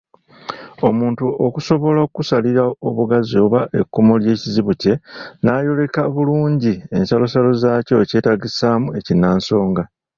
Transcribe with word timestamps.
Omuntu 0.87 1.25
okusobola 1.45 1.99
okusalira 2.07 2.63
obugazi 2.87 3.35
oba 3.45 3.61
ekkomo 3.79 4.13
ly’ekizibu 4.23 4.71
kye, 4.81 4.93
n’ayoleka 5.43 6.01
bulungi 6.13 6.73
ensalosalo 6.97 7.49
zaakyo, 7.63 7.95
kyetaagisaamu 8.09 8.87
ekinnansonga. 8.99 9.83